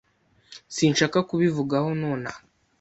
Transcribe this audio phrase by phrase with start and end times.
[0.75, 2.39] Sinshaka kubivugaho nonaha.